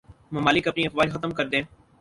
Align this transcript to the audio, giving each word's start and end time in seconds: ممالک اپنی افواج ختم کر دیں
ممالک 0.31 0.67
اپنی 0.67 0.85
افواج 0.87 1.07
ختم 1.13 1.31
کر 1.37 1.45
دیں 1.47 1.61